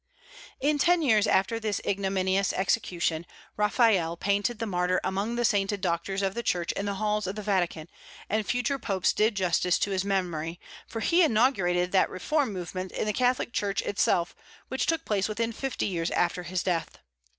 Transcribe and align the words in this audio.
In 0.59 0.79
ten 0.79 1.03
years 1.03 1.27
after 1.27 1.59
this 1.59 1.79
ignominious 1.85 2.53
execution, 2.53 3.23
Raphael 3.55 4.17
painted 4.17 4.57
the 4.57 4.65
martyr 4.65 4.99
among 5.03 5.35
the 5.35 5.45
sainted 5.45 5.79
doctors 5.79 6.23
of 6.23 6.33
the 6.33 6.41
Church 6.41 6.71
in 6.71 6.87
the 6.87 6.95
halls 6.95 7.27
of 7.27 7.35
the 7.35 7.43
Vatican, 7.43 7.87
and 8.27 8.43
future 8.43 8.79
popes 8.79 9.13
did 9.13 9.35
justice 9.35 9.77
to 9.77 9.91
his 9.91 10.03
memory, 10.03 10.59
for 10.87 11.01
he 11.01 11.21
inaugurated 11.21 11.91
that 11.91 12.09
reform 12.09 12.51
movement 12.51 12.91
in 12.93 13.05
the 13.05 13.13
Catholic 13.13 13.53
Church 13.53 13.83
itself 13.83 14.35
which 14.69 14.87
took 14.87 15.05
place 15.05 15.29
within 15.29 15.51
fifty 15.51 15.85
years 15.85 16.09
after 16.09 16.41
his 16.41 16.63
death. 16.63 16.97